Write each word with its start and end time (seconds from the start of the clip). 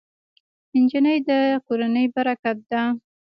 نجلۍ 0.81 1.17
د 1.29 1.31
کورنۍ 1.65 2.05
برکت 2.15 2.57
ده. 2.71 2.81